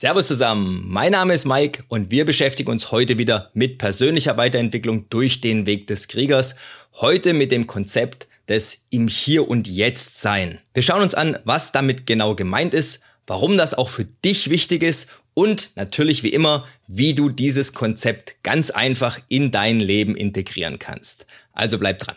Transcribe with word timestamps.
Servus 0.00 0.28
zusammen, 0.28 0.82
mein 0.86 1.12
Name 1.12 1.34
ist 1.34 1.44
Mike 1.44 1.84
und 1.88 2.10
wir 2.10 2.24
beschäftigen 2.24 2.70
uns 2.70 2.90
heute 2.90 3.18
wieder 3.18 3.50
mit 3.52 3.76
persönlicher 3.76 4.38
Weiterentwicklung 4.38 5.10
durch 5.10 5.42
den 5.42 5.66
Weg 5.66 5.88
des 5.88 6.08
Kriegers. 6.08 6.54
Heute 7.02 7.34
mit 7.34 7.52
dem 7.52 7.66
Konzept 7.66 8.26
des 8.48 8.78
im 8.88 9.08
Hier 9.08 9.46
und 9.46 9.68
Jetzt 9.68 10.18
sein. 10.18 10.58
Wir 10.72 10.82
schauen 10.82 11.02
uns 11.02 11.14
an, 11.14 11.38
was 11.44 11.72
damit 11.72 12.06
genau 12.06 12.34
gemeint 12.34 12.72
ist, 12.72 13.00
warum 13.26 13.58
das 13.58 13.74
auch 13.74 13.90
für 13.90 14.06
dich 14.06 14.48
wichtig 14.48 14.82
ist 14.82 15.06
und 15.34 15.72
natürlich 15.76 16.22
wie 16.22 16.32
immer, 16.32 16.66
wie 16.86 17.12
du 17.12 17.28
dieses 17.28 17.74
Konzept 17.74 18.42
ganz 18.42 18.70
einfach 18.70 19.20
in 19.28 19.50
dein 19.50 19.80
Leben 19.80 20.16
integrieren 20.16 20.78
kannst. 20.78 21.26
Also 21.52 21.78
bleib 21.78 21.98
dran. 21.98 22.16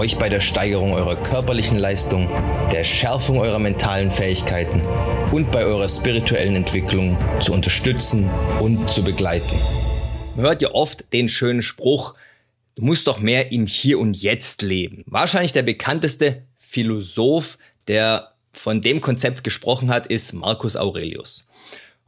euch 0.00 0.16
bei 0.16 0.30
der 0.30 0.40
Steigerung 0.40 0.94
eurer 0.94 1.14
körperlichen 1.14 1.76
Leistung, 1.76 2.30
der 2.72 2.84
Schärfung 2.84 3.38
eurer 3.38 3.58
mentalen 3.58 4.10
Fähigkeiten 4.10 4.80
und 5.30 5.52
bei 5.52 5.62
eurer 5.62 5.90
spirituellen 5.90 6.56
Entwicklung 6.56 7.18
zu 7.42 7.52
unterstützen 7.52 8.30
und 8.60 8.90
zu 8.90 9.04
begleiten. 9.04 9.60
Man 10.36 10.46
hört 10.46 10.62
ja 10.62 10.70
oft 10.72 11.12
den 11.12 11.28
schönen 11.28 11.60
Spruch, 11.60 12.14
du 12.76 12.84
musst 12.86 13.08
doch 13.08 13.20
mehr 13.20 13.52
im 13.52 13.66
Hier 13.66 13.98
und 13.98 14.16
Jetzt 14.16 14.62
leben. 14.62 15.04
Wahrscheinlich 15.06 15.52
der 15.52 15.64
bekannteste 15.64 16.44
Philosoph, 16.56 17.58
der 17.86 18.32
von 18.54 18.80
dem 18.80 19.02
Konzept 19.02 19.44
gesprochen 19.44 19.90
hat, 19.90 20.06
ist 20.06 20.32
Marcus 20.32 20.76
Aurelius. 20.76 21.44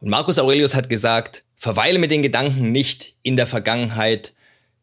Und 0.01 0.09
Marcus 0.09 0.39
Aurelius 0.39 0.75
hat 0.75 0.89
gesagt, 0.89 1.45
verweile 1.57 1.99
mit 1.99 2.11
den 2.11 2.23
Gedanken 2.23 2.73
nicht 2.73 3.17
in 3.23 3.37
der 3.37 3.47
Vergangenheit, 3.47 4.33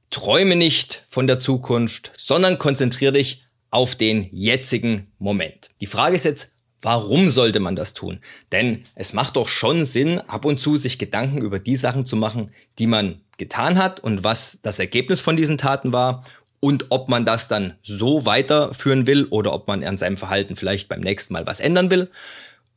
träume 0.09 0.55
nicht 0.55 1.03
von 1.07 1.27
der 1.27 1.39
Zukunft, 1.39 2.11
sondern 2.17 2.59
konzentriere 2.59 3.13
dich 3.13 3.43
auf 3.71 3.95
den 3.95 4.29
jetzigen 4.31 5.11
Moment. 5.19 5.69
Die 5.81 5.87
Frage 5.87 6.15
ist 6.15 6.25
jetzt, 6.25 6.53
Warum 6.81 7.29
sollte 7.29 7.59
man 7.59 7.75
das 7.75 7.93
tun? 7.93 8.19
Denn 8.51 8.83
es 8.95 9.13
macht 9.13 9.35
doch 9.35 9.49
schon 9.49 9.83
Sinn, 9.83 10.21
ab 10.27 10.45
und 10.45 10.61
zu 10.61 10.77
sich 10.77 10.97
Gedanken 10.97 11.41
über 11.41 11.59
die 11.59 11.75
Sachen 11.75 12.05
zu 12.05 12.15
machen, 12.15 12.53
die 12.77 12.87
man 12.87 13.21
getan 13.37 13.77
hat 13.77 13.99
und 13.99 14.23
was 14.23 14.59
das 14.61 14.79
Ergebnis 14.79 15.19
von 15.19 15.35
diesen 15.35 15.57
Taten 15.57 15.91
war 15.91 16.23
und 16.61 16.85
ob 16.89 17.09
man 17.09 17.25
das 17.25 17.47
dann 17.47 17.73
so 17.83 18.25
weiterführen 18.25 19.07
will 19.07 19.25
oder 19.25 19.53
ob 19.53 19.67
man 19.67 19.83
an 19.83 19.97
seinem 19.97 20.17
Verhalten 20.17 20.55
vielleicht 20.55 20.87
beim 20.87 21.01
nächsten 21.01 21.33
Mal 21.33 21.45
was 21.45 21.59
ändern 21.59 21.89
will. 21.89 22.09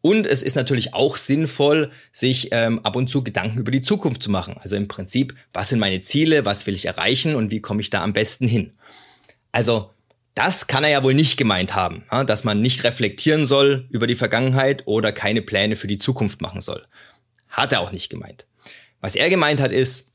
Und 0.03 0.27
es 0.27 0.43
ist 0.43 0.57
natürlich 0.57 0.95
auch 0.95 1.17
sinnvoll, 1.17 1.91
sich 2.11 2.49
ähm, 2.51 2.81
ab 2.81 2.97
und 2.97 3.09
zu 3.09 3.23
Gedanken 3.23 3.59
über 3.59 3.71
die 3.71 3.81
Zukunft 3.81 4.23
zu 4.23 4.31
machen. 4.31 4.57
Also 4.59 4.77
im 4.77 4.89
Prinzip, 4.89 5.35
was 5.53 5.69
sind 5.69 5.79
meine 5.79 6.01
Ziele, 6.01 6.45
was 6.45 6.67
will 6.67 6.75
ich 6.75 6.87
erreichen 6.87 7.37
und 7.37 7.51
wie 7.51 7.61
komme 7.61 7.81
ich 7.81 7.89
da 7.89 8.03
am 8.03 8.13
besten 8.13 8.49
hin? 8.49 8.73
Also 9.53 9.91
das 10.35 10.67
kann 10.67 10.83
er 10.83 10.91
ja 10.91 11.05
wohl 11.05 11.15
nicht 11.15 11.37
gemeint 11.37 11.75
haben, 11.75 12.05
dass 12.27 12.43
man 12.43 12.61
nicht 12.61 12.85
reflektieren 12.85 13.47
soll 13.47 13.87
über 13.91 14.07
die 14.07 14.15
Vergangenheit 14.15 14.83
oder 14.87 15.13
keine 15.13 15.43
Pläne 15.43 15.77
für 15.77 15.87
die 15.87 15.99
Zukunft 15.99 16.41
machen 16.41 16.61
soll. 16.61 16.85
Hat 17.49 17.73
er 17.73 17.81
auch 17.81 17.93
nicht 17.93 18.09
gemeint. 18.09 18.47
Was 19.01 19.15
er 19.15 19.29
gemeint 19.29 19.61
hat 19.61 19.73
ist, 19.73 20.07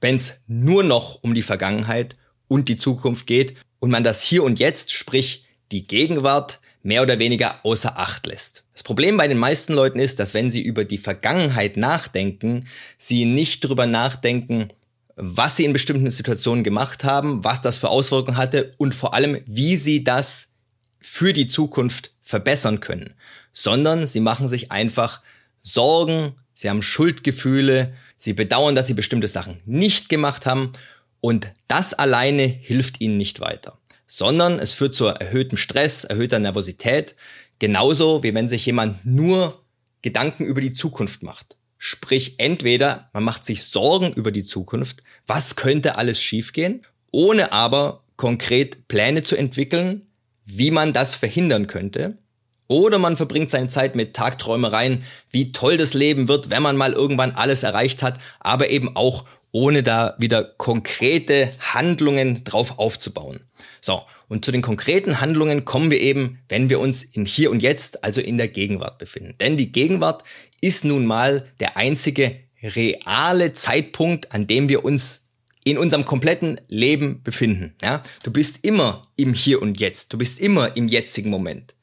wenn 0.00 0.16
es 0.16 0.40
nur 0.46 0.82
noch 0.82 1.22
um 1.22 1.34
die 1.34 1.42
Vergangenheit 1.42 2.16
und 2.48 2.68
die 2.68 2.76
Zukunft 2.76 3.26
geht 3.26 3.54
und 3.80 3.90
man 3.90 4.02
das 4.02 4.22
hier 4.22 4.42
und 4.42 4.58
jetzt, 4.58 4.92
sprich 4.92 5.46
die 5.72 5.86
Gegenwart, 5.86 6.60
mehr 6.84 7.02
oder 7.02 7.18
weniger 7.18 7.64
außer 7.64 7.98
Acht 7.98 8.26
lässt. 8.26 8.62
Das 8.72 8.82
Problem 8.82 9.16
bei 9.16 9.26
den 9.26 9.38
meisten 9.38 9.72
Leuten 9.72 9.98
ist, 9.98 10.20
dass 10.20 10.34
wenn 10.34 10.50
sie 10.50 10.62
über 10.62 10.84
die 10.84 10.98
Vergangenheit 10.98 11.76
nachdenken, 11.76 12.68
sie 12.98 13.24
nicht 13.24 13.64
drüber 13.64 13.86
nachdenken, 13.86 14.68
was 15.16 15.56
sie 15.56 15.64
in 15.64 15.72
bestimmten 15.72 16.10
Situationen 16.10 16.62
gemacht 16.62 17.02
haben, 17.02 17.42
was 17.42 17.60
das 17.62 17.78
für 17.78 17.88
Auswirkungen 17.88 18.36
hatte 18.36 18.74
und 18.76 18.94
vor 18.94 19.14
allem, 19.14 19.40
wie 19.46 19.76
sie 19.76 20.04
das 20.04 20.52
für 21.00 21.32
die 21.32 21.46
Zukunft 21.46 22.12
verbessern 22.20 22.80
können, 22.80 23.14
sondern 23.52 24.06
sie 24.06 24.20
machen 24.20 24.48
sich 24.48 24.70
einfach 24.70 25.22
Sorgen, 25.62 26.34
sie 26.52 26.68
haben 26.68 26.82
Schuldgefühle, 26.82 27.94
sie 28.16 28.34
bedauern, 28.34 28.74
dass 28.74 28.88
sie 28.88 28.94
bestimmte 28.94 29.28
Sachen 29.28 29.60
nicht 29.64 30.10
gemacht 30.10 30.44
haben 30.44 30.72
und 31.20 31.50
das 31.66 31.94
alleine 31.94 32.42
hilft 32.42 33.00
ihnen 33.00 33.16
nicht 33.16 33.40
weiter, 33.40 33.78
sondern 34.06 34.58
es 34.58 34.74
führt 34.74 34.94
zu 34.94 35.06
erhöhtem 35.06 35.58
Stress, 35.58 36.04
erhöhter 36.04 36.38
Nervosität, 36.38 37.14
genauso 37.58 38.22
wie 38.22 38.34
wenn 38.34 38.48
sich 38.48 38.66
jemand 38.66 39.04
nur 39.04 39.62
Gedanken 40.02 40.44
über 40.44 40.60
die 40.60 40.72
Zukunft 40.72 41.22
macht. 41.22 41.56
Sprich, 41.78 42.34
entweder 42.38 43.10
man 43.12 43.24
macht 43.24 43.44
sich 43.44 43.64
Sorgen 43.64 44.12
über 44.12 44.32
die 44.32 44.44
Zukunft, 44.44 45.02
was 45.26 45.56
könnte 45.56 45.96
alles 45.96 46.20
schiefgehen, 46.20 46.82
ohne 47.10 47.52
aber 47.52 48.04
konkret 48.16 48.88
Pläne 48.88 49.22
zu 49.22 49.36
entwickeln, 49.36 50.06
wie 50.46 50.70
man 50.70 50.92
das 50.92 51.14
verhindern 51.14 51.66
könnte. 51.66 52.18
Oder 52.66 52.98
man 52.98 53.16
verbringt 53.16 53.50
seine 53.50 53.68
Zeit 53.68 53.94
mit 53.94 54.14
Tagträumereien, 54.14 55.04
wie 55.30 55.52
toll 55.52 55.76
das 55.76 55.94
Leben 55.94 56.28
wird, 56.28 56.50
wenn 56.50 56.62
man 56.62 56.76
mal 56.76 56.92
irgendwann 56.92 57.32
alles 57.32 57.62
erreicht 57.62 58.02
hat, 58.02 58.18
aber 58.40 58.70
eben 58.70 58.96
auch 58.96 59.26
ohne 59.54 59.84
da 59.84 60.16
wieder 60.18 60.42
konkrete 60.42 61.48
Handlungen 61.60 62.42
drauf 62.42 62.80
aufzubauen. 62.80 63.38
So, 63.80 64.02
und 64.26 64.44
zu 64.44 64.50
den 64.50 64.62
konkreten 64.62 65.20
Handlungen 65.20 65.64
kommen 65.64 65.92
wir 65.92 66.00
eben, 66.00 66.40
wenn 66.48 66.70
wir 66.70 66.80
uns 66.80 67.04
im 67.04 67.24
Hier 67.24 67.52
und 67.52 67.62
Jetzt, 67.62 68.02
also 68.02 68.20
in 68.20 68.36
der 68.36 68.48
Gegenwart 68.48 68.98
befinden. 68.98 69.36
Denn 69.38 69.56
die 69.56 69.70
Gegenwart 69.70 70.24
ist 70.60 70.84
nun 70.84 71.06
mal 71.06 71.46
der 71.60 71.76
einzige 71.76 72.40
reale 72.64 73.52
Zeitpunkt, 73.52 74.32
an 74.32 74.48
dem 74.48 74.68
wir 74.68 74.84
uns 74.84 75.20
in 75.62 75.78
unserem 75.78 76.04
kompletten 76.04 76.60
Leben 76.66 77.22
befinden. 77.22 77.76
Ja? 77.80 78.02
Du 78.24 78.32
bist 78.32 78.58
immer 78.62 79.06
im 79.16 79.34
Hier 79.34 79.62
und 79.62 79.78
Jetzt. 79.78 80.12
Du 80.12 80.18
bist 80.18 80.40
immer 80.40 80.74
im 80.74 80.88
jetzigen 80.88 81.30
Moment. 81.30 81.76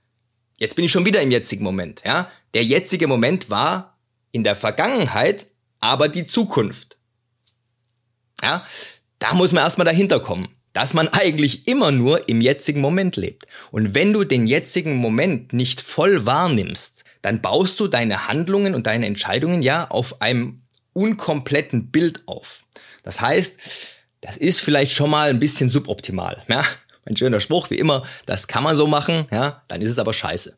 Jetzt 0.59 0.75
bin 0.75 0.83
ich 0.83 0.91
schon 0.91 1.05
wieder 1.05 1.21
im 1.21 1.31
jetzigen 1.31 1.63
Moment. 1.63 2.03
Ja? 2.05 2.29
Der 2.53 2.65
jetzige 2.65 3.07
Moment 3.07 3.49
war 3.49 3.97
in 4.33 4.43
der 4.43 4.57
Vergangenheit, 4.57 5.47
aber 5.79 6.09
die 6.09 6.27
Zukunft. 6.27 6.97
Ja, 8.41 8.65
da 9.19 9.33
muss 9.33 9.51
man 9.51 9.63
erstmal 9.63 9.85
dahinter 9.85 10.19
kommen, 10.19 10.49
dass 10.73 10.93
man 10.93 11.07
eigentlich 11.09 11.67
immer 11.67 11.91
nur 11.91 12.27
im 12.27 12.41
jetzigen 12.41 12.81
Moment 12.81 13.15
lebt. 13.15 13.45
Und 13.71 13.93
wenn 13.93 14.13
du 14.13 14.23
den 14.23 14.47
jetzigen 14.47 14.97
Moment 14.97 15.53
nicht 15.53 15.81
voll 15.81 16.25
wahrnimmst, 16.25 17.03
dann 17.21 17.41
baust 17.41 17.79
du 17.79 17.87
deine 17.87 18.27
Handlungen 18.27 18.73
und 18.73 18.87
deine 18.87 19.05
Entscheidungen 19.05 19.61
ja 19.61 19.89
auf 19.89 20.21
einem 20.21 20.63
unkompletten 20.93 21.91
Bild 21.91 22.23
auf. 22.25 22.63
Das 23.03 23.21
heißt, 23.21 23.59
das 24.21 24.37
ist 24.37 24.61
vielleicht 24.61 24.93
schon 24.93 25.09
mal 25.09 25.29
ein 25.29 25.39
bisschen 25.39 25.69
suboptimal. 25.69 26.43
Ja? 26.47 26.65
Ein 27.05 27.17
schöner 27.17 27.41
Spruch, 27.41 27.69
wie 27.69 27.77
immer, 27.77 28.03
das 28.25 28.47
kann 28.47 28.63
man 28.63 28.75
so 28.75 28.85
machen, 28.85 29.25
ja, 29.31 29.63
dann 29.67 29.81
ist 29.81 29.89
es 29.89 29.99
aber 29.99 30.13
scheiße. 30.13 30.55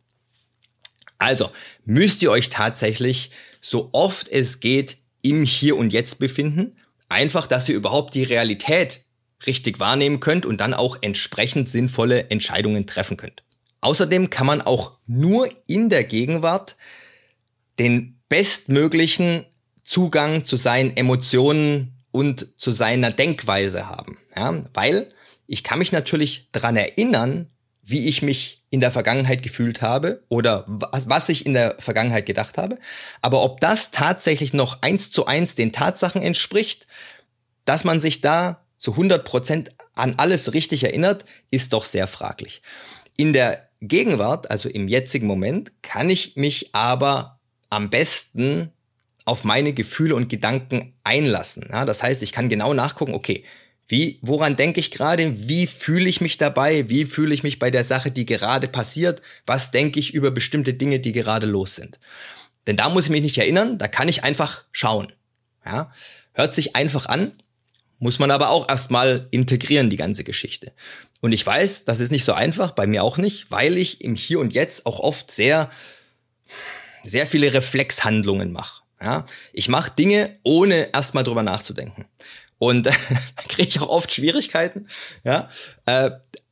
Also 1.18 1.52
müsst 1.86 2.22
ihr 2.22 2.32
euch 2.32 2.50
tatsächlich 2.50 3.32
so 3.62 3.90
oft 3.94 4.28
es 4.28 4.60
geht 4.60 4.98
im 5.22 5.46
Hier 5.46 5.78
und 5.78 5.94
Jetzt 5.94 6.20
befinden, 6.20 6.76
Einfach, 7.14 7.46
dass 7.46 7.70
ihr 7.70 7.76
überhaupt 7.76 8.16
die 8.16 8.24
Realität 8.24 9.06
richtig 9.46 9.80
wahrnehmen 9.80 10.20
könnt 10.20 10.48
und 10.48 10.60
dann 10.60 10.74
auch 10.74 10.98
entsprechend 11.02 11.70
sinnvolle 11.70 12.32
Entscheidungen 12.32 12.88
treffen 12.88 13.18
könnt. 13.18 13.44
Außerdem 13.82 14.32
kann 14.32 14.48
man 14.48 14.62
auch 14.62 14.98
nur 15.06 15.48
in 15.68 15.90
der 15.90 16.06
Gegenwart 16.06 16.76
den 17.78 18.20
bestmöglichen 18.30 19.46
Zugang 19.84 20.44
zu 20.44 20.58
seinen 20.58 20.98
Emotionen 20.98 22.04
und 22.10 22.60
zu 22.60 22.72
seiner 22.72 23.12
Denkweise 23.12 23.88
haben. 23.88 24.18
Ja, 24.36 24.64
weil 24.74 25.12
ich 25.46 25.64
kann 25.64 25.78
mich 25.78 25.92
natürlich 25.92 26.50
dran 26.52 26.76
erinnern, 26.76 27.48
wie 27.84 28.08
ich 28.08 28.22
mich 28.22 28.64
in 28.70 28.80
der 28.80 28.92
Vergangenheit 28.92 29.44
gefühlt 29.44 29.82
habe 29.82 30.24
oder 30.30 30.64
was 30.68 31.30
ich 31.30 31.46
in 31.46 31.54
der 31.54 31.76
Vergangenheit 31.80 32.26
gedacht 32.26 32.58
habe. 32.58 32.80
Aber 33.22 33.44
ob 33.44 33.60
das 33.60 33.92
tatsächlich 33.92 34.54
noch 34.54 34.82
eins 34.82 35.12
zu 35.12 35.26
eins 35.26 35.56
den 35.56 35.74
Tatsachen 35.74 36.22
entspricht, 36.22 36.88
dass 37.66 37.84
man 37.84 38.02
sich 38.02 38.22
da 38.22 38.66
zu 38.78 38.92
100 38.92 39.24
Prozent 39.24 39.70
an 39.96 40.16
alles 40.18 40.54
richtig 40.54 40.84
erinnert, 40.84 41.26
ist 41.52 41.74
doch 41.74 41.86
sehr 41.86 42.08
fraglich. 42.08 42.62
In 43.18 43.34
der 43.34 43.70
Gegenwart, 43.82 44.50
also 44.50 44.70
im 44.70 44.88
jetzigen 44.88 45.28
Moment, 45.28 45.72
kann 45.82 46.10
ich 46.10 46.36
mich 46.36 46.74
aber 46.74 47.40
am 47.70 47.90
besten 47.90 48.72
auf 49.26 49.44
meine 49.44 49.74
Gefühle 49.74 50.16
und 50.16 50.30
Gedanken 50.30 50.94
einlassen. 51.04 51.68
Ja, 51.70 51.86
das 51.86 52.04
heißt, 52.04 52.22
ich 52.24 52.32
kann 52.32 52.50
genau 52.50 52.74
nachgucken, 52.74 53.14
okay, 53.14 53.44
wie, 53.88 54.20
woran 54.22 54.56
denke 54.56 54.80
ich 54.80 54.92
gerade? 54.92 55.48
Wie 55.48 55.68
fühle 55.68 56.08
ich 56.08 56.22
mich 56.22 56.38
dabei? 56.38 56.90
Wie 56.90 57.06
fühle 57.06 57.34
ich 57.34 57.44
mich 57.44 57.60
bei 57.60 57.70
der 57.70 57.84
Sache, 57.84 58.12
die 58.12 58.26
gerade 58.26 58.68
passiert? 58.68 59.22
Was 59.46 59.72
denke 59.72 60.00
ich 60.00 60.14
über 60.14 60.32
bestimmte 60.32 60.74
Dinge, 60.74 61.00
die 61.00 61.12
gerade 61.12 61.48
los 61.48 61.76
sind? 61.76 62.00
Denn 62.66 62.78
da 62.78 62.90
muss 62.90 63.06
ich 63.06 63.10
mich 63.12 63.22
nicht 63.22 63.38
erinnern, 63.38 63.78
da 63.78 63.88
kann 63.88 64.08
ich 64.08 64.24
einfach 64.24 64.64
schauen. 64.72 65.12
Ja? 65.66 65.92
Hört 66.34 66.54
sich 66.54 66.76
einfach 66.76 67.08
an, 67.08 67.34
muss 68.04 68.20
man 68.20 68.32
aber 68.32 68.50
auch 68.50 68.68
erstmal 68.68 69.28
integrieren, 69.32 69.90
die 69.90 69.96
ganze 69.96 70.26
Geschichte. 70.26 70.74
Und 71.22 71.32
ich 71.32 71.46
weiß, 71.46 71.86
das 71.86 72.02
ist 72.02 72.12
nicht 72.12 72.26
so 72.26 72.34
einfach, 72.34 72.72
bei 72.72 72.86
mir 72.86 73.02
auch 73.02 73.18
nicht, 73.18 73.50
weil 73.50 73.78
ich 73.78 74.04
im 74.04 74.16
Hier 74.16 74.42
und 74.42 74.54
Jetzt 74.54 74.86
auch 74.86 75.00
oft 75.00 75.32
sehr, 75.32 75.72
sehr 77.04 77.26
viele 77.26 77.54
Reflexhandlungen 77.54 78.52
mache. 78.52 78.84
Ja? 79.02 79.26
Ich 79.54 79.70
mache 79.70 79.92
Dinge, 79.98 80.38
ohne 80.44 80.90
erstmal 80.94 81.24
drüber 81.24 81.44
nachzudenken. 81.44 82.06
Und 82.58 82.86
da 82.88 82.92
kriege 83.48 83.70
ich 83.70 83.80
auch 83.80 83.88
oft 83.88 84.12
Schwierigkeiten. 84.12 84.88
Ja? 85.24 85.50
Äh, 85.86 86.12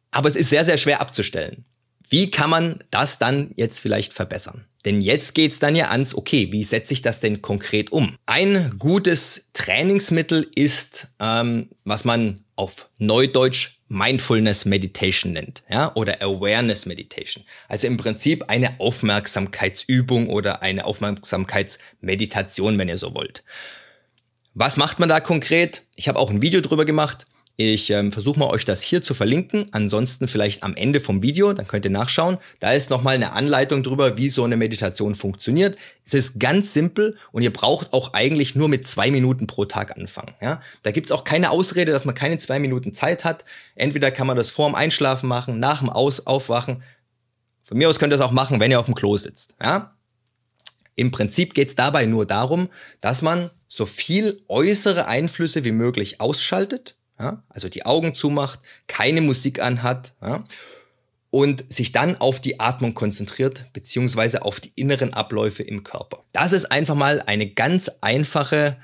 aber 0.10 0.30
es 0.30 0.38
ist 0.38 0.50
sehr, 0.50 0.64
sehr 0.64 0.78
schwer 0.78 1.02
abzustellen. 1.02 1.66
Wie 2.08 2.32
kann 2.32 2.50
man 2.50 2.82
das 2.92 3.20
dann 3.20 3.52
jetzt 3.58 3.82
vielleicht 3.82 4.14
verbessern? 4.14 4.66
Denn 4.86 5.02
jetzt 5.02 5.36
geht's 5.36 5.60
dann 5.60 5.76
ja 5.76 5.90
ans, 5.90 6.16
okay, 6.16 6.52
wie 6.52 6.64
setze 6.64 6.94
ich 6.94 7.02
das 7.02 7.20
denn 7.20 7.42
konkret 7.42 7.92
um? 7.92 8.16
Ein 8.26 8.76
gutes 8.80 9.50
Trainingsmittel 9.54 10.50
ist, 10.56 11.08
ähm, 11.20 11.70
was 11.84 12.04
man 12.06 12.42
auf 12.56 12.90
Neudeutsch 12.98 13.82
Mindfulness 13.88 14.64
Meditation 14.66 15.34
nennt, 15.34 15.64
ja, 15.70 15.94
oder 15.96 16.22
Awareness 16.22 16.86
Meditation. 16.86 17.44
Also 17.68 17.88
im 17.88 17.98
Prinzip 17.98 18.46
eine 18.48 18.80
Aufmerksamkeitsübung 18.80 20.30
oder 20.30 20.62
eine 20.62 20.86
Aufmerksamkeitsmeditation, 20.86 22.78
wenn 22.78 22.88
ihr 22.88 22.98
so 22.98 23.14
wollt. 23.14 23.44
Was 24.54 24.78
macht 24.78 25.00
man 25.00 25.10
da 25.10 25.20
konkret? 25.20 25.84
Ich 25.96 26.08
habe 26.08 26.20
auch 26.20 26.30
ein 26.30 26.42
Video 26.42 26.62
drüber 26.62 26.86
gemacht. 26.86 27.26
Ich 27.64 27.92
ähm, 27.92 28.12
versuche 28.12 28.40
mal 28.40 28.50
euch 28.50 28.66
das 28.66 28.82
hier 28.82 29.04
zu 29.04 29.14
verlinken. 29.14 29.68
Ansonsten 29.72 30.28
vielleicht 30.28 30.64
am 30.64 30.76
Ende 30.76 31.00
vom 31.00 31.22
Video, 31.22 31.54
dann 31.54 31.68
könnt 31.68 31.86
ihr 31.86 31.92
nachschauen. 31.92 32.40
Da 32.60 32.72
ist 32.72 32.90
nochmal 32.90 33.14
eine 33.14 33.34
Anleitung 33.34 33.84
drüber, 33.84 34.18
wie 34.18 34.30
so 34.30 34.44
eine 34.44 34.58
Meditation 34.58 35.14
funktioniert. 35.14 35.78
Es 36.04 36.16
ist 36.16 36.40
ganz 36.40 36.74
simpel 36.74 37.18
und 37.32 37.44
ihr 37.44 37.54
braucht 37.54 37.94
auch 37.94 38.14
eigentlich 38.14 38.56
nur 38.56 38.68
mit 38.68 38.88
zwei 38.88 39.12
Minuten 39.12 39.46
pro 39.46 39.66
Tag 39.66 39.96
anfangen. 39.96 40.34
Ja? 40.42 40.60
Da 40.82 40.90
gibt's 40.90 41.12
auch 41.12 41.24
keine 41.24 41.52
Ausrede, 41.52 41.92
dass 41.92 42.04
man 42.04 42.16
keine 42.16 42.40
zwei 42.40 42.58
Minuten 42.58 42.96
Zeit 42.96 43.26
hat. 43.26 43.46
Entweder 43.76 44.10
kann 44.10 44.26
man 44.26 44.38
das 44.38 44.50
vor 44.50 44.68
dem 44.68 44.74
Einschlafen 44.74 45.30
machen, 45.30 45.60
nach 45.60 45.82
dem 45.82 45.90
Aus 45.92 46.26
Aufwachen. 46.26 46.82
Von 47.62 47.78
mir 47.78 47.90
aus 47.90 48.00
könnt 48.00 48.12
ihr 48.12 48.18
das 48.18 48.26
auch 48.26 48.32
machen, 48.32 48.60
wenn 48.60 48.72
ihr 48.72 48.80
auf 48.80 48.88
dem 48.88 48.96
Klo 48.96 49.18
sitzt. 49.18 49.54
Ja? 49.62 49.96
Im 50.96 51.12
Prinzip 51.12 51.54
geht's 51.54 51.76
dabei 51.76 52.08
nur 52.08 52.26
darum, 52.26 52.70
dass 53.02 53.22
man 53.22 53.52
so 53.68 53.86
viel 53.86 54.42
äußere 54.48 55.06
Einflüsse 55.06 55.64
wie 55.64 55.72
möglich 55.72 56.20
ausschaltet 56.20 56.96
ja, 57.22 57.44
also 57.50 57.70
die 57.70 57.86
Augen 57.86 58.16
zumacht, 58.16 58.60
keine 58.88 59.22
Musik 59.22 59.62
anhat 59.62 60.14
ja, 60.22 60.44
und 61.30 61.72
sich 61.72 61.92
dann 61.92 62.20
auf 62.20 62.40
die 62.40 62.60
Atmung 62.60 62.96
konzentriert, 62.96 63.66
beziehungsweise 63.74 64.42
auf 64.42 64.60
die 64.60 64.72
inneren 64.76 65.14
Abläufe 65.14 65.62
im 65.62 65.84
Körper. 65.84 66.24
Das 66.34 66.52
ist 66.52 66.66
einfach 66.66 66.96
mal 66.96 67.22
eine 67.22 67.48
ganz 67.48 67.92
einfache 68.02 68.78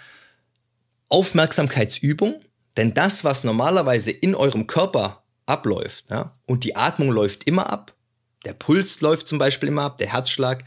Aufmerksamkeitsübung, 1.10 2.40
denn 2.78 2.94
das, 2.94 3.24
was 3.24 3.44
normalerweise 3.44 4.12
in 4.12 4.36
eurem 4.36 4.68
Körper 4.68 5.24
abläuft, 5.48 6.06
ja, 6.12 6.38
und 6.46 6.64
die 6.64 6.76
Atmung 6.76 7.10
läuft 7.10 7.46
immer 7.46 7.72
ab, 7.72 7.96
der 8.46 8.54
Puls 8.54 9.02
läuft 9.02 9.28
zum 9.28 9.40
Beispiel 9.40 9.70
immer 9.70 9.84
ab, 9.84 9.98
der 9.98 10.14
Herzschlag, 10.14 10.64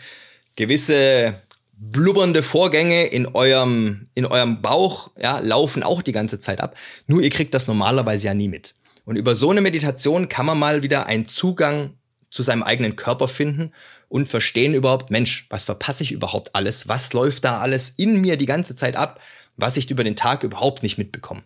gewisse 0.56 1.40
blubbernde 1.80 2.42
Vorgänge 2.42 3.06
in 3.06 3.26
eurem, 3.26 4.06
in 4.14 4.26
eurem 4.26 4.60
Bauch 4.60 5.10
ja, 5.18 5.38
laufen 5.38 5.82
auch 5.82 6.02
die 6.02 6.12
ganze 6.12 6.38
Zeit 6.38 6.60
ab. 6.60 6.76
Nur 7.06 7.22
ihr 7.22 7.30
kriegt 7.30 7.54
das 7.54 7.66
normalerweise 7.66 8.26
ja 8.26 8.34
nie 8.34 8.48
mit. 8.48 8.74
Und 9.06 9.16
über 9.16 9.34
so 9.34 9.50
eine 9.50 9.62
Meditation 9.62 10.28
kann 10.28 10.44
man 10.44 10.58
mal 10.58 10.82
wieder 10.82 11.06
einen 11.06 11.26
Zugang 11.26 11.94
zu 12.30 12.42
seinem 12.42 12.62
eigenen 12.62 12.96
Körper 12.96 13.28
finden 13.28 13.72
und 14.08 14.28
verstehen 14.28 14.74
überhaupt, 14.74 15.10
Mensch, 15.10 15.46
was 15.48 15.64
verpasse 15.64 16.02
ich 16.02 16.12
überhaupt 16.12 16.54
alles? 16.54 16.86
Was 16.86 17.14
läuft 17.14 17.44
da 17.44 17.60
alles 17.60 17.94
in 17.96 18.20
mir 18.20 18.36
die 18.36 18.46
ganze 18.46 18.76
Zeit 18.76 18.94
ab, 18.94 19.18
was 19.56 19.78
ich 19.78 19.90
über 19.90 20.04
den 20.04 20.16
Tag 20.16 20.42
überhaupt 20.42 20.82
nicht 20.82 20.98
mitbekomme? 20.98 21.42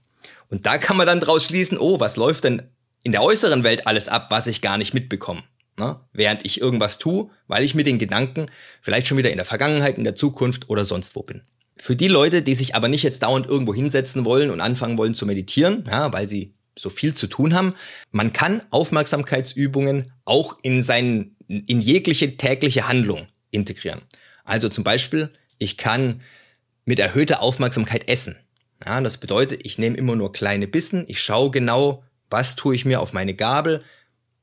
Und 0.51 0.67
da 0.67 0.79
kann 0.79 0.97
man 0.97 1.07
dann 1.07 1.21
draus 1.21 1.45
schließen, 1.45 1.79
oh, 1.79 2.01
was 2.01 2.17
läuft 2.17 2.45
denn 2.45 2.63
in 3.05 3.13
der 3.13 3.23
äußeren 3.23 3.63
Welt 3.63 3.87
alles 3.87 4.09
ab, 4.09 4.27
was 4.31 4.49
ich 4.49 4.63
gar 4.63 4.79
nicht 4.79 4.95
mitbekomme? 4.95 5.45
Ne? 5.76 5.99
Während 6.12 6.44
ich 6.44 6.61
irgendwas 6.61 6.99
tue, 6.99 7.31
weil 7.49 7.65
ich 7.65 7.75
mit 7.75 7.87
den 7.87 7.99
Gedanken 7.99 8.47
vielleicht 8.81 9.06
schon 9.06 9.19
wieder 9.19 9.31
in 9.31 9.37
der 9.37 9.44
Vergangenheit, 9.44 9.99
in 9.99 10.05
der 10.05 10.15
Zukunft 10.15 10.71
oder 10.71 10.85
sonst 10.85 11.17
wo 11.17 11.23
bin. 11.23 11.43
Für 11.76 11.97
die 11.97 12.09
Leute, 12.09 12.43
die 12.43 12.55
sich 12.55 12.75
aber 12.76 12.88
nicht 12.88 13.03
jetzt 13.03 13.25
dauernd 13.25 13.47
irgendwo 13.47 13.75
hinsetzen 13.75 14.25
wollen 14.25 14.50
und 14.50 14.61
anfangen 14.61 14.97
wollen 14.97 15.17
zu 15.17 15.26
meditieren, 15.26 15.85
ja, 15.91 16.12
weil 16.12 16.29
sie 16.29 16.55
so 16.79 16.91
viel 16.91 17.15
zu 17.15 17.26
tun 17.26 17.55
haben, 17.55 17.75
man 18.12 18.32
kann 18.32 18.62
Aufmerksamkeitsübungen 18.71 20.12
auch 20.25 20.56
in 20.62 20.82
sein, 20.82 21.37
in 21.49 21.81
jegliche 21.81 22.37
tägliche 22.37 22.88
Handlung 22.88 23.26
integrieren. 23.50 24.03
Also 24.44 24.69
zum 24.69 24.85
Beispiel, 24.85 25.31
ich 25.59 25.76
kann 25.76 26.21
mit 26.85 26.99
erhöhter 26.99 27.41
Aufmerksamkeit 27.41 28.09
essen. 28.09 28.37
Ja, 28.85 29.00
das 29.00 29.19
bedeutet, 29.19 29.65
ich 29.65 29.79
nehme 29.79 29.97
immer 29.97 30.17
nur 30.17 30.32
kleine 30.32 30.69
Bissen, 30.69 31.05
ich 31.09 31.21
schaue 31.21 31.50
genau, 31.50 32.05
was 32.29 32.56
tue 32.56 32.75
ich 32.75 32.85
mir 32.85 33.00
auf 33.00 33.12
meine 33.12 33.35
Gabel, 33.35 33.82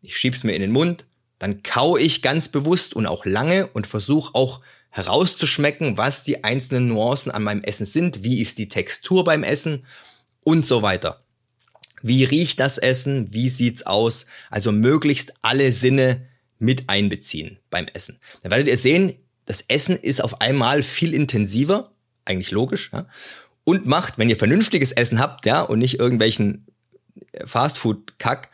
ich 0.01 0.18
schieb's 0.18 0.44
mir 0.44 0.54
in 0.54 0.62
den 0.62 0.72
Mund, 0.72 1.06
dann 1.42 1.64
kau 1.64 1.98
ich 1.98 2.22
ganz 2.22 2.50
bewusst 2.50 2.94
und 2.94 3.08
auch 3.08 3.26
lange 3.26 3.66
und 3.66 3.88
versuche 3.88 4.36
auch 4.36 4.62
herauszuschmecken, 4.92 5.98
was 5.98 6.24
die 6.24 6.44
einzelnen 6.44 6.90
Nuancen 6.90 7.32
an 7.32 7.42
meinem 7.42 7.64
Essen 7.64 7.88
sind, 7.88 8.24
wie 8.24 8.42
ist 8.42 8.60
die 8.60 8.68
Textur 8.68 9.24
beim 9.24 9.42
Essen 9.42 9.84
und 10.44 10.68
so 10.68 10.84
weiter. 10.84 11.24
Wie 12.04 12.26
riecht 12.26 12.60
das 12.60 12.78
Essen? 12.78 13.34
Wie 13.34 13.50
sieht's 13.50 13.88
aus? 13.88 14.28
Also 14.52 14.72
möglichst 14.72 15.34
alle 15.42 15.72
Sinne 15.72 16.28
mit 16.60 16.90
einbeziehen 16.90 17.58
beim 17.72 17.88
Essen. 17.88 18.20
Dann 18.44 18.52
werdet 18.52 18.68
ihr 18.68 18.78
sehen, 18.78 19.16
das 19.46 19.62
Essen 19.62 19.96
ist 19.96 20.24
auf 20.24 20.42
einmal 20.42 20.84
viel 20.84 21.16
intensiver, 21.16 21.90
eigentlich 22.24 22.52
logisch, 22.52 22.92
ja, 22.94 23.08
und 23.64 23.88
macht, 23.88 24.20
wenn 24.20 24.30
ihr 24.30 24.38
vernünftiges 24.38 24.92
Essen 24.92 25.18
habt, 25.18 25.48
ja, 25.48 25.62
und 25.64 25.80
nicht 25.80 26.00
irgendwelchen 26.00 26.68
Fastfood-Kack, 27.46 28.52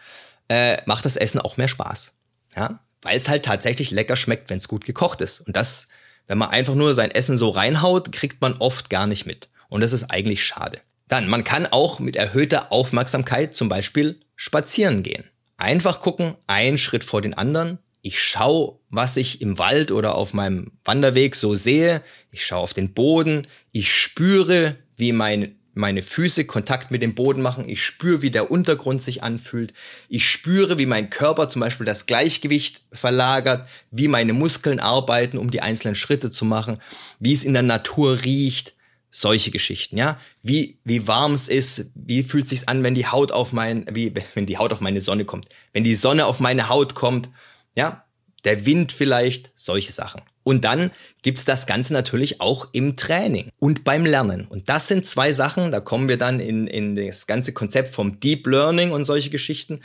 äh, 0.48 0.78
macht 0.86 1.04
das 1.04 1.18
Essen 1.18 1.42
auch 1.42 1.58
mehr 1.58 1.68
Spaß. 1.68 2.14
Ja, 2.58 2.80
weil 3.04 3.18
es 3.18 3.30
halt 3.30 3.46
tatsächlich 3.46 3.92
lecker 3.92 4.16
schmeckt, 4.16 4.50
wenn 4.50 4.58
es 4.58 4.68
gut 4.68 4.84
gekocht 4.84 5.22
ist. 5.22 5.42
Und 5.42 5.56
das, 5.56 5.88
wenn 6.26 6.40
man 6.40 6.50
einfach 6.50 6.74
nur 6.74 6.96
sein 6.96 7.12
Essen 7.12 7.38
so 7.38 7.50
reinhaut, 7.50 8.12
kriegt 8.12 8.42
man 8.42 8.56
oft 8.58 8.90
gar 8.90 9.06
nicht 9.06 9.28
mit. 9.28 9.48
Und 9.70 9.82
das 9.82 9.94
ist 9.94 10.06
eigentlich 10.06 10.44
schade. 10.44 10.82
Dann, 11.08 11.30
man 11.30 11.44
kann 11.44 11.68
auch 11.68 12.00
mit 12.00 12.16
erhöhter 12.16 12.72
Aufmerksamkeit 12.72 13.56
zum 13.56 13.70
Beispiel 13.70 14.20
spazieren 14.36 15.04
gehen. 15.04 15.26
Einfach 15.58 16.02
gucken, 16.02 16.36
ein 16.48 16.78
Schritt 16.78 17.04
vor 17.04 17.22
den 17.22 17.36
anderen. 17.36 17.78
Ich 18.02 18.22
schaue, 18.22 18.80
was 18.90 19.18
ich 19.18 19.42
im 19.42 19.60
Wald 19.60 19.92
oder 19.92 20.16
auf 20.16 20.34
meinem 20.34 20.72
Wanderweg 20.84 21.36
so 21.36 21.56
sehe. 21.56 22.02
Ich 22.32 22.46
schaue 22.46 22.62
auf 22.62 22.74
den 22.74 22.94
Boden. 22.94 23.46
Ich 23.72 23.94
spüre, 23.94 24.78
wie 24.98 25.12
mein 25.12 25.57
meine 25.78 26.02
Füße 26.02 26.46
Kontakt 26.46 26.92
mit 26.92 27.02
dem 27.02 27.16
Boden 27.16 27.42
machen. 27.42 27.68
Ich 27.68 27.84
spüre, 27.84 28.22
wie 28.22 28.32
der 28.32 28.52
Untergrund 28.52 29.02
sich 29.02 29.24
anfühlt. 29.24 29.74
Ich 30.10 30.30
spüre, 30.30 30.78
wie 30.78 30.86
mein 30.86 31.10
Körper 31.10 31.50
zum 31.50 31.62
Beispiel 31.62 31.86
das 31.86 32.06
Gleichgewicht 32.06 32.82
verlagert, 32.92 33.68
wie 33.92 34.08
meine 34.08 34.34
Muskeln 34.34 34.80
arbeiten, 34.80 35.38
um 35.38 35.52
die 35.52 35.62
einzelnen 35.62 35.96
Schritte 35.96 36.32
zu 36.32 36.46
machen, 36.46 36.82
wie 37.20 37.34
es 37.34 37.44
in 37.44 37.54
der 37.54 37.64
Natur 37.64 38.24
riecht. 38.24 38.74
Solche 39.10 39.52
Geschichten, 39.52 39.98
ja. 39.98 40.20
Wie, 40.44 40.80
wie 40.84 41.08
warm 41.08 41.34
es 41.34 41.48
ist, 41.48 41.86
wie 41.96 42.24
fühlt 42.24 42.44
es 42.44 42.50
sich 42.50 42.70
an, 42.70 42.84
wenn 42.84 42.94
die 42.94 43.08
Haut 43.08 43.32
auf 43.32 43.54
mein, 43.54 43.86
wie, 43.90 44.14
wenn 44.34 44.46
die 44.46 44.58
Haut 44.58 44.74
auf 44.74 44.82
meine 44.82 45.02
Sonne 45.02 45.26
kommt. 45.26 45.48
Wenn 45.74 45.84
die 45.84 45.96
Sonne 45.96 46.26
auf 46.26 46.40
meine 46.40 46.70
Haut 46.70 46.94
kommt, 46.94 47.30
ja. 47.76 48.04
Der 48.44 48.66
Wind 48.66 48.92
vielleicht, 48.92 49.52
solche 49.56 49.92
Sachen. 49.92 50.22
Und 50.48 50.64
dann 50.64 50.92
gibt's 51.24 51.44
das 51.44 51.68
Ganze 51.68 51.92
natürlich 51.92 52.40
auch 52.40 52.70
im 52.72 52.96
Training 52.96 53.50
und 53.60 53.84
beim 53.84 54.06
Lernen. 54.06 54.48
Und 54.48 54.70
das 54.70 54.88
sind 54.88 55.06
zwei 55.06 55.34
Sachen, 55.34 55.72
da 55.72 55.82
kommen 55.82 56.08
wir 56.08 56.16
dann 56.16 56.40
in, 56.40 56.68
in 56.68 56.96
das 56.96 57.28
ganze 57.28 57.52
Konzept 57.52 57.90
vom 57.90 58.22
Deep 58.22 58.48
Learning 58.48 58.92
und 58.92 59.04
solche 59.04 59.30
Geschichten. 59.30 59.82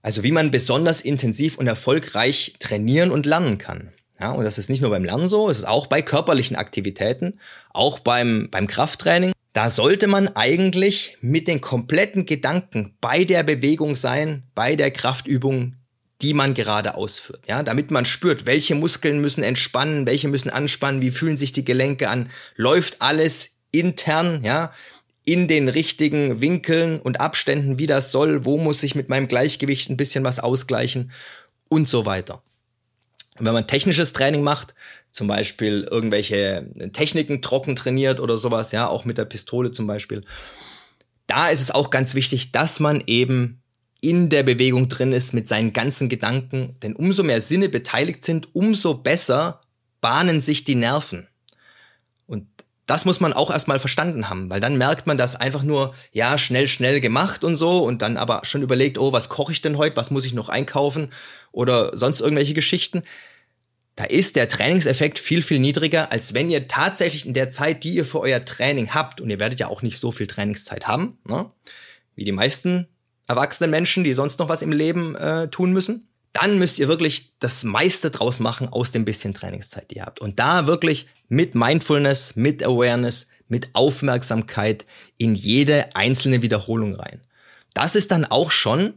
Also 0.00 0.22
wie 0.22 0.32
man 0.32 0.50
besonders 0.50 1.02
intensiv 1.02 1.58
und 1.58 1.66
erfolgreich 1.66 2.54
trainieren 2.58 3.10
und 3.10 3.26
lernen 3.26 3.58
kann. 3.58 3.92
Ja, 4.18 4.32
und 4.32 4.44
das 4.44 4.56
ist 4.56 4.70
nicht 4.70 4.80
nur 4.80 4.88
beim 4.88 5.04
Lernen 5.04 5.28
so, 5.28 5.50
es 5.50 5.58
ist 5.58 5.68
auch 5.68 5.88
bei 5.88 6.00
körperlichen 6.00 6.56
Aktivitäten, 6.56 7.38
auch 7.74 7.98
beim, 7.98 8.48
beim 8.50 8.66
Krafttraining. 8.66 9.32
Da 9.52 9.68
sollte 9.68 10.06
man 10.06 10.28
eigentlich 10.28 11.18
mit 11.20 11.48
den 11.48 11.60
kompletten 11.60 12.24
Gedanken 12.24 12.94
bei 13.02 13.24
der 13.24 13.42
Bewegung 13.42 13.94
sein, 13.94 14.44
bei 14.54 14.74
der 14.74 14.90
Kraftübung, 14.90 15.74
die 16.22 16.34
man 16.34 16.54
gerade 16.54 16.96
ausführt, 16.96 17.44
ja, 17.46 17.62
damit 17.62 17.90
man 17.90 18.04
spürt, 18.04 18.44
welche 18.44 18.74
Muskeln 18.74 19.20
müssen 19.20 19.44
entspannen, 19.44 20.06
welche 20.06 20.28
müssen 20.28 20.50
anspannen, 20.50 21.00
wie 21.00 21.12
fühlen 21.12 21.36
sich 21.36 21.52
die 21.52 21.64
Gelenke 21.64 22.08
an, 22.08 22.30
läuft 22.56 23.00
alles 23.00 23.56
intern, 23.70 24.42
ja, 24.42 24.72
in 25.24 25.46
den 25.46 25.68
richtigen 25.68 26.40
Winkeln 26.40 27.00
und 27.00 27.20
Abständen, 27.20 27.78
wie 27.78 27.86
das 27.86 28.10
soll, 28.10 28.44
wo 28.44 28.56
muss 28.56 28.82
ich 28.82 28.94
mit 28.94 29.08
meinem 29.08 29.28
Gleichgewicht 29.28 29.90
ein 29.90 29.96
bisschen 29.96 30.24
was 30.24 30.40
ausgleichen 30.40 31.12
und 31.68 31.86
so 31.86 32.06
weiter. 32.06 32.42
Und 33.38 33.46
wenn 33.46 33.52
man 33.52 33.66
technisches 33.66 34.12
Training 34.12 34.42
macht, 34.42 34.74
zum 35.12 35.28
Beispiel 35.28 35.86
irgendwelche 35.88 36.66
Techniken 36.92 37.42
trocken 37.42 37.76
trainiert 37.76 38.20
oder 38.20 38.36
sowas, 38.36 38.72
ja, 38.72 38.88
auch 38.88 39.04
mit 39.04 39.18
der 39.18 39.26
Pistole 39.26 39.70
zum 39.70 39.86
Beispiel, 39.86 40.24
da 41.26 41.48
ist 41.48 41.60
es 41.60 41.70
auch 41.70 41.90
ganz 41.90 42.14
wichtig, 42.14 42.52
dass 42.52 42.80
man 42.80 43.02
eben 43.06 43.62
in 44.00 44.28
der 44.28 44.42
Bewegung 44.42 44.88
drin 44.88 45.12
ist 45.12 45.34
mit 45.34 45.48
seinen 45.48 45.72
ganzen 45.72 46.08
Gedanken. 46.08 46.76
Denn 46.82 46.94
umso 46.94 47.22
mehr 47.22 47.40
Sinne 47.40 47.68
beteiligt 47.68 48.24
sind, 48.24 48.54
umso 48.54 48.94
besser 48.94 49.60
bahnen 50.00 50.40
sich 50.40 50.64
die 50.64 50.76
Nerven. 50.76 51.26
Und 52.26 52.46
das 52.86 53.04
muss 53.04 53.20
man 53.20 53.32
auch 53.32 53.50
erstmal 53.50 53.78
verstanden 53.78 54.30
haben, 54.30 54.48
weil 54.48 54.60
dann 54.60 54.78
merkt 54.78 55.06
man 55.06 55.18
das 55.18 55.36
einfach 55.36 55.62
nur, 55.62 55.94
ja, 56.12 56.38
schnell, 56.38 56.68
schnell 56.68 57.00
gemacht 57.00 57.44
und 57.44 57.56
so 57.56 57.84
und 57.84 58.00
dann 58.00 58.16
aber 58.16 58.42
schon 58.44 58.62
überlegt, 58.62 58.98
oh, 58.98 59.12
was 59.12 59.28
koche 59.28 59.52
ich 59.52 59.60
denn 59.60 59.76
heute, 59.76 59.96
was 59.96 60.10
muss 60.10 60.24
ich 60.24 60.32
noch 60.32 60.48
einkaufen 60.48 61.10
oder 61.52 61.96
sonst 61.96 62.20
irgendwelche 62.20 62.54
Geschichten. 62.54 63.02
Da 63.96 64.04
ist 64.04 64.36
der 64.36 64.48
Trainingseffekt 64.48 65.18
viel, 65.18 65.42
viel 65.42 65.58
niedriger, 65.58 66.12
als 66.12 66.32
wenn 66.32 66.50
ihr 66.50 66.68
tatsächlich 66.68 67.26
in 67.26 67.34
der 67.34 67.50
Zeit, 67.50 67.82
die 67.82 67.94
ihr 67.94 68.04
für 68.04 68.20
euer 68.20 68.44
Training 68.44 68.94
habt, 68.94 69.20
und 69.20 69.28
ihr 69.28 69.40
werdet 69.40 69.58
ja 69.58 69.66
auch 69.66 69.82
nicht 69.82 69.98
so 69.98 70.12
viel 70.12 70.28
Trainingszeit 70.28 70.86
haben, 70.86 71.18
ne, 71.28 71.50
wie 72.14 72.24
die 72.24 72.32
meisten 72.32 72.86
erwachsenen 73.28 73.70
Menschen, 73.70 74.04
die 74.04 74.14
sonst 74.14 74.38
noch 74.38 74.48
was 74.48 74.62
im 74.62 74.72
Leben 74.72 75.14
äh, 75.16 75.48
tun 75.48 75.72
müssen, 75.72 76.08
dann 76.32 76.58
müsst 76.58 76.78
ihr 76.78 76.88
wirklich 76.88 77.38
das 77.38 77.64
meiste 77.64 78.10
draus 78.10 78.40
machen 78.40 78.68
aus 78.68 78.92
dem 78.92 79.04
bisschen 79.04 79.34
Trainingszeit, 79.34 79.90
die 79.90 79.96
ihr 79.96 80.04
habt. 80.04 80.20
Und 80.20 80.38
da 80.38 80.66
wirklich 80.66 81.06
mit 81.28 81.54
Mindfulness, 81.54 82.36
mit 82.36 82.62
Awareness, 82.62 83.28
mit 83.48 83.70
Aufmerksamkeit 83.74 84.86
in 85.16 85.34
jede 85.34 85.94
einzelne 85.94 86.42
Wiederholung 86.42 86.94
rein. 86.94 87.22
Das 87.74 87.96
ist 87.96 88.10
dann 88.10 88.24
auch 88.24 88.50
schon 88.50 88.94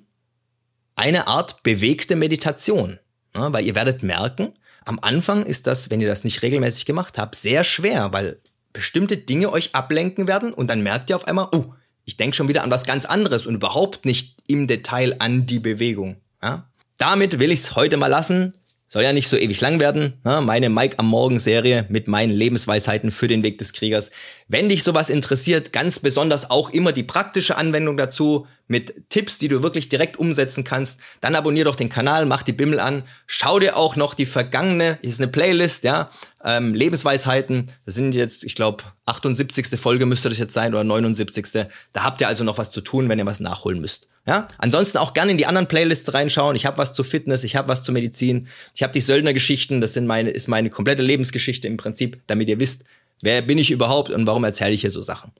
eine 0.95 1.27
Art 1.27 1.63
bewegte 1.63 2.15
Meditation, 2.15 2.99
ne? 3.33 3.47
weil 3.51 3.65
ihr 3.65 3.75
werdet 3.75 4.03
merken, 4.03 4.53
am 4.85 4.99
Anfang 5.01 5.45
ist 5.45 5.67
das, 5.67 5.89
wenn 5.89 6.01
ihr 6.01 6.07
das 6.07 6.23
nicht 6.23 6.41
regelmäßig 6.41 6.85
gemacht 6.85 7.17
habt, 7.17 7.35
sehr 7.35 7.63
schwer, 7.63 8.11
weil 8.11 8.41
bestimmte 8.73 9.17
Dinge 9.17 9.51
euch 9.51 9.75
ablenken 9.75 10.27
werden 10.27 10.53
und 10.53 10.67
dann 10.67 10.81
merkt 10.81 11.09
ihr 11.09 11.15
auf 11.15 11.27
einmal, 11.27 11.49
oh, 11.51 11.73
ich 12.05 12.17
denke 12.17 12.35
schon 12.35 12.47
wieder 12.47 12.63
an 12.63 12.71
was 12.71 12.85
ganz 12.85 13.05
anderes 13.05 13.45
und 13.45 13.55
überhaupt 13.55 14.05
nicht 14.05 14.35
im 14.47 14.67
Detail 14.67 15.15
an 15.19 15.45
die 15.45 15.59
Bewegung. 15.59 16.17
Ja? 16.41 16.69
Damit 16.97 17.39
will 17.39 17.51
ich 17.51 17.61
es 17.61 17.75
heute 17.75 17.97
mal 17.97 18.07
lassen. 18.07 18.53
Soll 18.87 19.03
ja 19.03 19.13
nicht 19.13 19.29
so 19.29 19.37
ewig 19.37 19.61
lang 19.61 19.79
werden. 19.79 20.19
Ne? 20.25 20.41
Meine 20.41 20.69
Mike 20.69 20.99
am 20.99 21.07
Morgen 21.07 21.39
Serie 21.39 21.85
mit 21.87 22.09
meinen 22.09 22.31
Lebensweisheiten 22.31 23.09
für 23.09 23.29
den 23.29 23.41
Weg 23.41 23.57
des 23.57 23.71
Kriegers. 23.71 24.11
Wenn 24.49 24.67
dich 24.67 24.83
sowas 24.83 25.09
interessiert, 25.09 25.71
ganz 25.71 25.99
besonders 25.99 26.51
auch 26.51 26.71
immer 26.71 26.91
die 26.91 27.03
praktische 27.03 27.55
Anwendung 27.55 27.95
dazu 27.95 28.47
mit 28.67 29.09
Tipps, 29.09 29.37
die 29.37 29.47
du 29.47 29.63
wirklich 29.63 29.87
direkt 29.87 30.17
umsetzen 30.17 30.65
kannst, 30.65 30.99
dann 31.21 31.35
abonnier 31.35 31.63
doch 31.63 31.75
den 31.75 31.87
Kanal, 31.87 32.25
mach 32.25 32.43
die 32.43 32.51
Bimmel 32.51 32.81
an, 32.81 33.03
schau 33.27 33.59
dir 33.59 33.77
auch 33.77 33.95
noch 33.95 34.13
die 34.13 34.25
vergangene, 34.25 34.97
hier 35.01 35.09
ist 35.09 35.21
eine 35.21 35.31
Playlist, 35.31 35.85
ja, 35.85 36.09
ähm, 36.43 36.73
Lebensweisheiten. 36.73 37.71
Das 37.85 37.95
sind 37.95 38.15
jetzt, 38.15 38.43
ich 38.43 38.55
glaube, 38.55 38.83
78. 39.05 39.79
Folge 39.79 40.05
müsste 40.05 40.29
das 40.29 40.37
jetzt 40.37 40.53
sein 40.53 40.73
oder 40.73 40.83
79. 40.83 41.45
Da 41.93 42.03
habt 42.03 42.21
ihr 42.21 42.27
also 42.27 42.43
noch 42.43 42.57
was 42.57 42.69
zu 42.69 42.81
tun, 42.81 43.09
wenn 43.09 43.19
ihr 43.19 43.25
was 43.25 43.39
nachholen 43.39 43.81
müsst. 43.81 44.07
Ja, 44.27 44.47
ansonsten 44.57 44.99
auch 44.99 45.13
gerne 45.13 45.31
in 45.31 45.37
die 45.37 45.47
anderen 45.47 45.67
Playlists 45.67 46.13
reinschauen. 46.13 46.55
Ich 46.55 46.65
habe 46.65 46.77
was 46.77 46.93
zu 46.93 47.03
Fitness, 47.03 47.43
ich 47.43 47.55
habe 47.55 47.67
was 47.67 47.83
zu 47.83 47.91
Medizin, 47.91 48.47
ich 48.75 48.83
habe 48.83 48.93
die 48.93 49.01
Söldnergeschichten. 49.01 49.81
Das 49.81 49.93
sind 49.93 50.05
meine, 50.05 50.29
ist 50.29 50.47
meine 50.47 50.69
komplette 50.69 51.01
Lebensgeschichte 51.01 51.67
im 51.67 51.77
Prinzip, 51.77 52.21
damit 52.27 52.47
ihr 52.49 52.59
wisst, 52.59 52.83
wer 53.21 53.41
bin 53.41 53.57
ich 53.57 53.71
überhaupt 53.71 54.11
und 54.11 54.27
warum 54.27 54.43
erzähle 54.43 54.73
ich 54.73 54.81
hier 54.81 54.91
so 54.91 55.01
Sachen. 55.01 55.31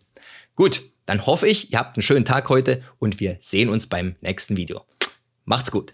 Gut, 0.56 0.82
dann 1.06 1.26
hoffe 1.26 1.48
ich, 1.48 1.72
ihr 1.72 1.80
habt 1.80 1.98
einen 1.98 2.04
schönen 2.04 2.26
Tag 2.26 2.50
heute 2.50 2.82
und 3.00 3.20
wir 3.20 3.38
sehen 3.40 3.70
uns 3.70 3.88
beim 3.88 4.16
nächsten 4.22 4.58
Video. 4.58 4.86
Macht's 5.46 5.72
gut. 5.72 5.94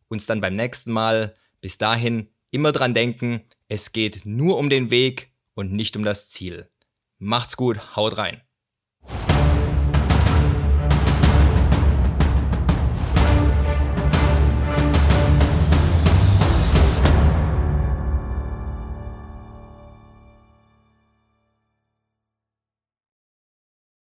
uns 0.11 0.25
dann 0.25 0.41
beim 0.41 0.55
nächsten 0.55 0.91
Mal. 0.91 1.33
Bis 1.61 1.77
dahin 1.77 2.29
immer 2.51 2.71
dran 2.71 2.93
denken, 2.93 3.41
es 3.67 3.91
geht 3.91 4.25
nur 4.25 4.57
um 4.57 4.69
den 4.69 4.91
Weg 4.91 5.31
und 5.53 5.71
nicht 5.71 5.95
um 5.95 6.03
das 6.03 6.29
Ziel. 6.29 6.69
Macht's 7.17 7.55
gut, 7.55 7.95
haut 7.95 8.17
rein. 8.17 8.41